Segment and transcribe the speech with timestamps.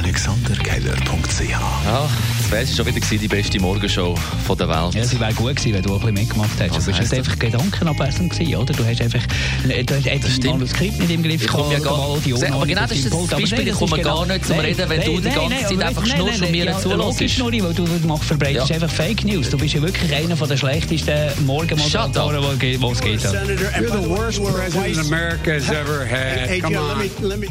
[0.00, 2.08] AlexanderKeller.ch Ja,
[2.38, 4.14] das wäre schon wieder gewesen, die beste Morgenshow
[4.46, 4.94] von der Welt.
[4.94, 6.86] Ja, sie wäre gut gewesen, wenn du auch ein bisschen mitgemacht hättest.
[6.86, 8.72] Du jetzt einfach gedankenabwesend gewesen, oder?
[8.72, 9.20] Du hast einfach,
[9.62, 12.80] du hast das Manuskript nicht im Griff Ich komme ja gar- die Sag, aber genau
[12.82, 13.12] das ist das.
[13.12, 15.48] Aber Beispiel, ich das komme ist gar genau- nicht zum Reden, wenn du die ganze
[15.50, 16.98] Zeit aber einfach nein, und mir nicht zuhörst.
[17.20, 19.50] Logisch, Nuri, weil du machst, verbreitest einfach Fake News.
[19.50, 23.24] Du bist ja wirklich einer der schlechtesten Morgenmoderatoren, die es gibt.
[23.24, 26.62] You're the worst president America has ever had.
[26.62, 27.00] Come on.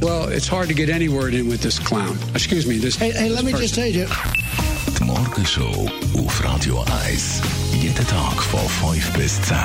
[0.00, 2.18] Well, it's hard to get any word in with this clown.
[2.38, 2.78] Excuse me.
[2.78, 2.94] This.
[2.94, 4.06] Hey, hey, let me just to you,
[4.96, 7.42] Die Morgenshow auf Radio 1.
[7.72, 9.56] Jeden Tag von 5 bis 10.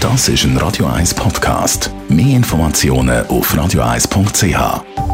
[0.00, 1.90] Das ist ein Radio 1 Podcast.
[2.10, 5.11] Mehr Informationen auf radio1.ch.